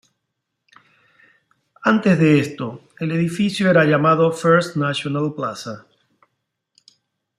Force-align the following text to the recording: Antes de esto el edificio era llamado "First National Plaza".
Antes 1.83 2.17
de 2.17 2.39
esto 2.39 2.81
el 2.99 3.11
edificio 3.11 3.69
era 3.69 3.85
llamado 3.85 4.31
"First 4.31 4.75
National 4.75 5.35
Plaza". 5.35 5.85